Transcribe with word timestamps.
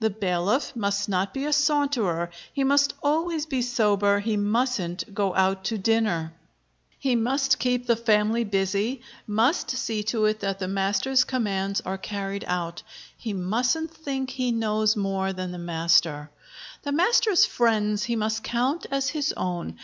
The 0.00 0.10
bailiff 0.10 0.76
must 0.76 1.08
not 1.08 1.32
be 1.32 1.46
a 1.46 1.50
saunterer; 1.50 2.28
he 2.52 2.62
must 2.62 2.92
always 3.02 3.46
be 3.46 3.62
sober; 3.62 4.18
he 4.20 4.36
mustn't 4.36 5.14
go 5.14 5.34
out 5.34 5.64
to 5.64 5.78
dinner. 5.78 6.34
He 6.98 7.16
must 7.16 7.58
keep 7.58 7.86
the 7.86 7.96
family 7.96 8.44
busy; 8.44 9.00
must 9.26 9.70
see 9.70 10.02
to 10.02 10.26
it 10.26 10.40
that 10.40 10.58
the 10.58 10.68
master's 10.68 11.24
commands 11.24 11.80
are 11.86 11.96
carried 11.96 12.44
out. 12.46 12.82
He 13.16 13.32
mustn't 13.32 13.94
think 13.94 14.28
he 14.28 14.52
knows 14.52 14.94
more 14.94 15.32
than 15.32 15.52
the 15.52 15.56
master. 15.56 16.28
The 16.82 16.92
master's 16.92 17.46
friends 17.46 18.02
he 18.02 18.14
must 18.14 18.44
count 18.44 18.84
as 18.90 19.08
his 19.08 19.32
own. 19.38 19.78